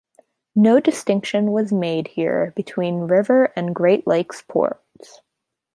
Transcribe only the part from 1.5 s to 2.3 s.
is made